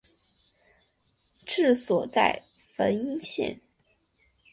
[1.45, 2.41] 治所在
[2.75, 3.61] 汾阴县。